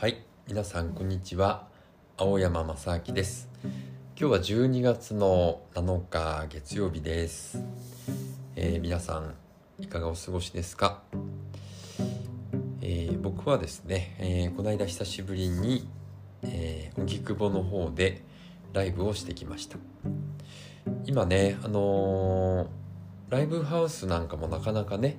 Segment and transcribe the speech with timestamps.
[0.00, 1.66] はい皆さんこんにちは。
[2.16, 3.48] 青山正明です。
[4.16, 7.64] 今日は12月の7日月曜日です、
[8.54, 9.34] えー皆さん
[9.82, 11.02] いかがお過ごしですか、
[12.80, 15.88] えー僕はですね、えーこの間久しぶりに、
[16.44, 18.22] えー、荻窪の方で
[18.72, 19.78] ライブをしてきました。
[21.06, 22.68] 今ねあのー
[23.30, 25.18] ライブハウスなんかもなかなかね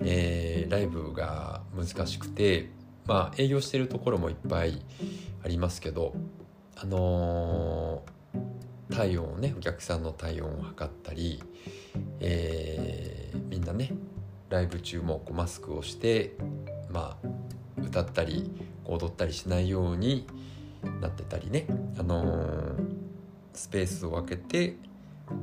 [0.00, 2.68] えーライブが難しくて
[3.06, 4.82] まあ営業してるところもいっぱい
[5.44, 6.14] ありますけど
[6.76, 8.12] あのー
[8.94, 11.42] 体温をねお客さんの体温を測ったり、
[12.20, 13.90] えーみんなね
[14.50, 16.34] ライブ中もこうマスクをして
[16.90, 18.50] まあ歌ったり
[18.84, 20.26] 踊ったりしないように
[21.00, 21.66] なってたりね、
[21.98, 22.96] あのー
[23.54, 24.76] スペースを分けて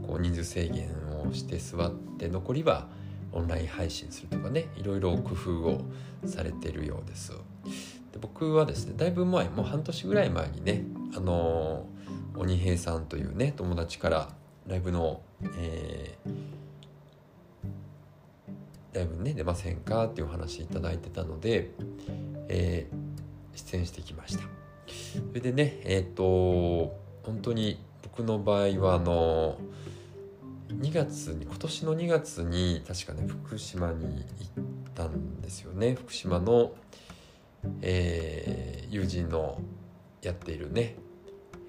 [0.08, 0.90] こう人数制限
[1.28, 2.88] をして座って残りは
[3.32, 5.82] オンライン配信するとかねいろいろ工夫を
[6.26, 7.32] されてるようです。
[8.12, 10.84] で僕はですねだいぶ前もう半年ぐらい前にね
[11.16, 14.30] あのー鬼平さんというね友達から
[14.66, 15.22] ライブの、
[15.58, 16.32] えー
[18.92, 21.72] ライブね出ませんかっていうお話いただいてたので、
[22.48, 23.10] えー
[23.56, 24.44] 出演してきました。
[24.88, 29.58] それでねえっ、と本当に僕の場合はあの
[30.70, 34.24] 2月に今年の2月に確かね福島に
[34.56, 35.96] 行ったんですよね。
[35.96, 36.74] 福島の、
[37.82, 39.62] えー友人の
[40.24, 40.96] やっているね、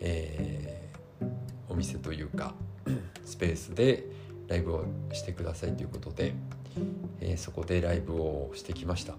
[0.00, 1.26] えー
[1.68, 2.54] お店というか
[3.24, 4.06] スペースで
[4.48, 6.34] ライブをしてくださいということで、
[7.20, 9.14] えーそこでライブをしてきました。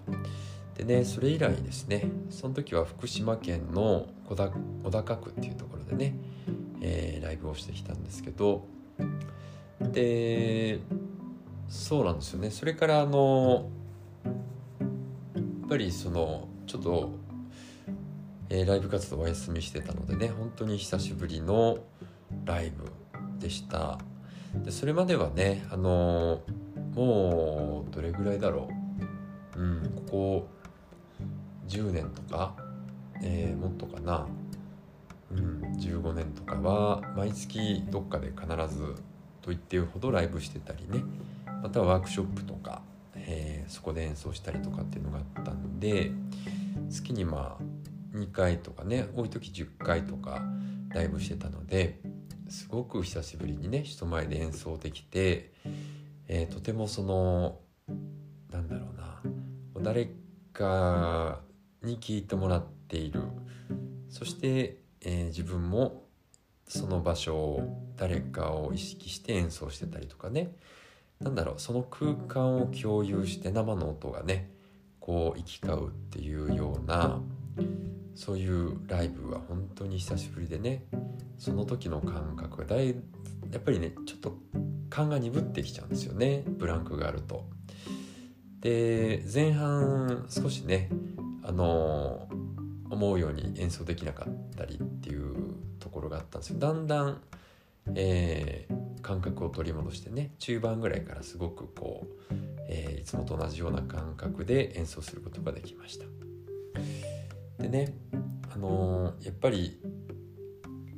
[0.75, 6.15] でねそれ以来ですねその時は福島県の小高区っていうところでね、
[6.81, 8.65] えーライブをしてきたんですけど
[9.91, 10.79] で
[11.67, 12.51] そうなんですよね。
[12.51, 13.69] それからあの
[14.25, 14.31] や
[15.41, 17.11] っぱりそのちょっと、
[18.49, 21.77] えーライブ活動お休みしてたのでね本当に久しぶりの
[22.45, 22.91] ライブ
[23.39, 23.97] でした。
[24.65, 26.41] でそれまではねあの
[26.93, 28.67] もうどれぐらいだろ
[29.55, 29.59] う。
[29.59, 30.47] うんここ
[31.67, 32.53] 10年とか、
[33.21, 34.27] えーもっとかな。
[35.31, 38.95] うん15年とかは毎月どっかで必ず
[39.41, 41.03] と言ってるほどライブしてたりね。
[41.61, 42.81] またワークショップとか、
[43.15, 46.11] えーそこで演奏したりとかっていうのがあったんで
[46.89, 50.41] 月にまあ2回とかね多い時10回とか
[50.89, 52.01] ライブしてたので
[52.49, 55.51] すごく久しぶりにね人前で演奏できて、
[56.27, 57.59] えーとてもその
[58.51, 59.21] なんだろうな
[59.83, 60.09] 誰
[60.51, 61.39] か
[61.81, 63.21] に聴いてもらっている。
[64.09, 66.00] そして、えー自分も
[66.71, 70.55] その場所を誰かを意識して演奏してたりとかね
[71.19, 74.49] なんだろうその空間を共有して生の音がね
[75.01, 77.19] こう行き交うっていうような
[78.15, 80.85] そういうライブは本当に久しぶりでね
[81.37, 82.95] その時の感覚がだい
[83.51, 84.37] やっぱりねちょっと
[84.89, 87.45] 感が鈍ってきちゃうんですよねブランクがあると。
[88.61, 90.89] で前半少しね
[91.43, 92.29] あの
[92.91, 97.21] 思うように演奏できなかったりっていうところがあったんですけどだんだん、
[97.95, 102.33] えー感覚を取り戻してね中盤ぐらいからすごくこう、
[102.67, 106.05] えーいつもと同じような感覚で演奏することができました。
[107.57, 107.95] でね
[108.53, 109.79] あのーやっぱり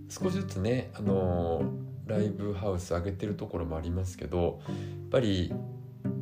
[0.10, 4.74] 少しずつね、あのーライブハウス上げてるところもありますけどや
[5.06, 5.54] っぱり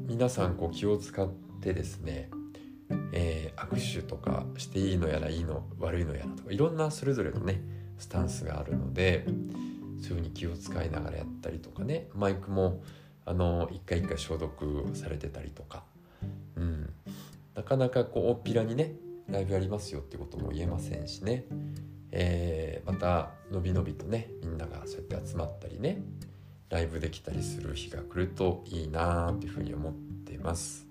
[0.06, 1.28] 皆さんこう気を使っ
[1.60, 2.30] てですね、
[3.14, 7.62] えー握手とかしていいのやらいいの悪いのやらとかいろんなそれぞれのね
[8.00, 12.08] スタンスがあるのでそういうふうに気を使いながらやったりとかね。
[12.16, 12.82] マイクも
[13.26, 15.84] あの一回一回消毒されてたりとか、
[16.56, 16.90] うん、
[17.56, 18.94] なかなかこう大っぴらにね
[19.30, 21.46] ライブやりますよってことも言えませんしね、
[22.12, 26.02] えーまたのびのびとねみんながそうやって集まったりね
[26.70, 29.94] ライブできたりする日が来るといいなーっていうふうに思っ
[30.26, 30.88] てます。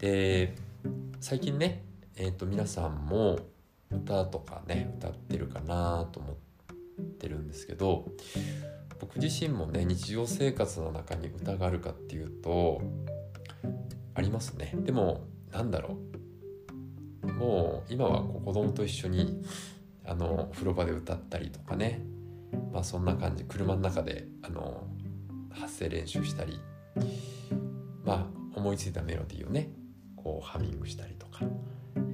[0.00, 0.54] で
[1.20, 1.82] 最近ね、
[2.16, 3.38] えー、と皆さんも
[3.90, 8.06] 歌とかね歌ってるかなと思ってるんですけど
[8.98, 12.80] 僕自身もね日常生活の中に歌があるかっていうと
[14.14, 14.72] ありますね。
[14.74, 15.98] でもなんだろ
[17.22, 17.32] う。
[17.32, 19.42] もう今はこう子供と一緒に
[20.06, 22.02] あのお風呂場で歌ったりとかね。
[22.72, 23.44] まあそんな感じ。
[23.44, 24.86] 車の中であの
[25.50, 26.58] 発声練習したり。
[28.04, 29.70] まあ思いついたメロディーをね
[30.22, 31.44] こうハミングしたりとか、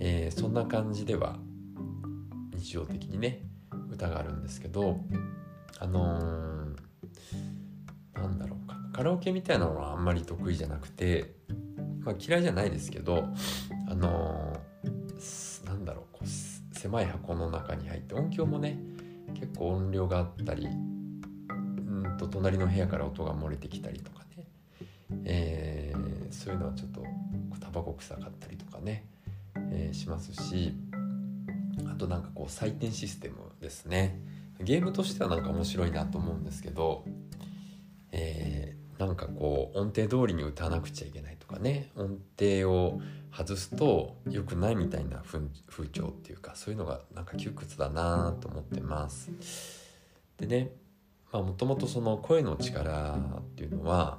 [0.01, 1.37] えーそんな感じでは
[2.55, 3.43] 日常的にね
[3.91, 4.99] 歌があるんですけど
[5.79, 6.77] あのー
[8.15, 8.77] なんだろうか。
[8.93, 11.35] カラオケみたいなのはあんまり得意じゃなくて、
[12.01, 13.29] まあ、嫌いじゃないですけど
[13.89, 16.07] あのーなんだろう
[16.79, 18.79] 狭い箱の中に入って音響もね
[19.35, 24.47] 結構音量があったりうんと隣の部屋から音が漏れてきたりとかね、
[25.25, 27.03] えー、そういうのはちょっと
[27.61, 29.07] タバコ臭かったりとかね、
[29.71, 30.75] えー、しますし
[31.91, 34.21] あとなんかこう採点システムですね
[34.61, 37.05] ゲームとしてはなんか面白いなと思うんですけど、
[38.13, 43.01] えー、なんかこう音程通りに歌わなくちゃいけないとかね音程を
[43.33, 45.49] 外すと良くないみたいな風
[45.93, 49.31] 潮っていうかそういうのがなんか窮屈だなと思ってます。
[50.39, 50.71] でね
[51.33, 54.19] もともとその声の力っていうのは、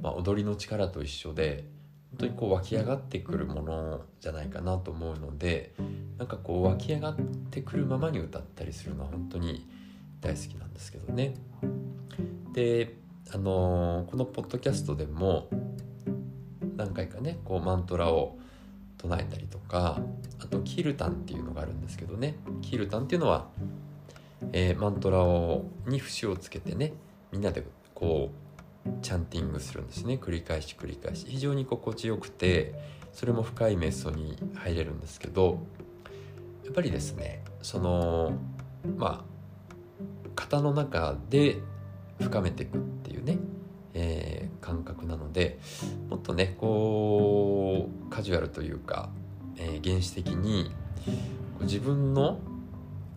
[0.00, 1.64] まあ、踊りの力と一緒で
[2.10, 5.72] 本当にこう湧き上がってくるものじゃないかなと思うので
[6.18, 7.16] なんかこう湧き上がっ
[7.50, 9.68] てくるままに歌ったりするのは本当に
[10.20, 11.34] 大好きなんですけどね。
[12.52, 12.96] で
[13.32, 15.48] あのー、このポッドキャストでも
[16.76, 18.38] 何回かねこうマントラを
[18.98, 20.00] 唱えたりとか
[20.40, 23.46] あとキルタンっていうのがあるんですけどねキルタンっていうのは、
[24.52, 26.92] えー、マントラをに節をつけてね
[27.30, 27.64] みんなで
[27.94, 28.49] こう
[29.02, 30.18] チャンティングするんですね。
[30.20, 31.26] 繰り返し繰り返し。
[31.28, 32.74] 非常に心地よくて
[33.12, 35.66] それも深い瞑想に入れるんですけど
[36.64, 38.32] やっぱりですねその
[38.96, 39.24] まあ
[40.36, 41.58] 型の中で
[42.20, 43.38] 深めていくっていうね
[43.94, 45.58] えー、感覚なので
[46.08, 49.10] もっとねこうカジュアルというか、
[49.56, 50.70] えー、原始的に
[51.62, 52.38] 自分の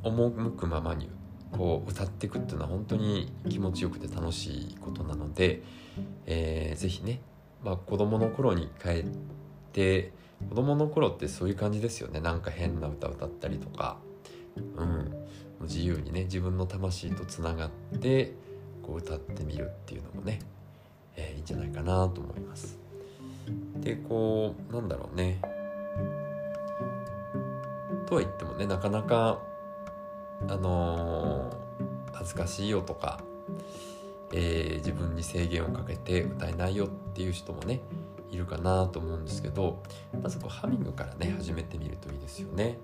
[0.03, 1.09] 赴くままに
[1.57, 5.61] こう歌っていくっていうのは本当に気持ちよくて楽しいことなので、
[6.25, 7.21] えー、ぜひね、
[7.63, 9.05] まあ、子供の頃に帰っ
[9.71, 10.11] て
[10.49, 12.19] 子供の頃ってそういう感じですよね。
[12.19, 13.97] なんか変な歌歌ったりとか、
[14.75, 15.13] うん、
[15.61, 18.33] 自由にね自分の魂とつながって
[18.81, 20.39] こう歌ってみるっていうのもね
[21.15, 22.77] えー、いいんじゃないかなと思います。
[23.77, 25.39] でこうなんだろうね。
[28.07, 29.39] とは言ってもねなかなか
[30.47, 33.19] あのー、恥ずかしいよとか、
[34.31, 37.81] えー、自分に制限をかけて歌えないよっていう人もね
[38.31, 39.81] いるかなと思うんですけど
[40.21, 42.77] まずこうハミングからね始めてみるといいですよね。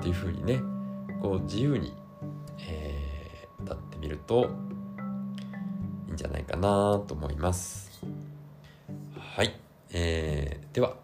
[0.00, 0.62] まあ、というふうにね
[1.20, 1.92] こう自由に、
[2.58, 4.50] えー、立ってみると
[6.08, 7.90] いいんじゃないかなと思います。
[9.18, 9.54] はい、
[9.92, 10.96] えー、では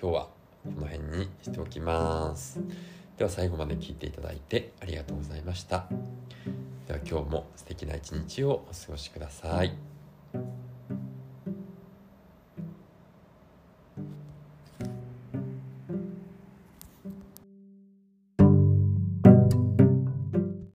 [0.00, 0.28] 今日は
[0.64, 2.60] この辺にしておきます。
[3.18, 5.86] では最後まで聞いていただいてありがとうございました。
[6.86, 9.93] では今日も素敵な一日をお過ごしください。